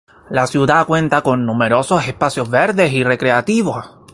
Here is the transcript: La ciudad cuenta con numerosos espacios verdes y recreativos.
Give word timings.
La 0.31 0.47
ciudad 0.47 0.87
cuenta 0.87 1.21
con 1.21 1.45
numerosos 1.45 2.07
espacios 2.07 2.49
verdes 2.49 2.91
y 2.91 3.03
recreativos. 3.03 3.85